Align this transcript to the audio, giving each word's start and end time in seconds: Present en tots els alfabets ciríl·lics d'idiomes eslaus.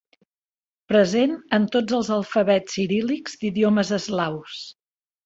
Present 0.91 1.35
en 1.57 1.67
tots 1.75 1.97
els 1.97 2.09
alfabets 2.15 2.79
ciríl·lics 2.79 3.37
d'idiomes 3.43 3.93
eslaus. 3.99 4.57